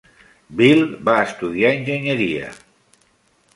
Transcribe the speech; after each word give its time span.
Bill 0.61 0.81
i 0.85 0.97
va 1.09 1.17
estudiar 1.27 1.75
enginyeria. 1.81 2.51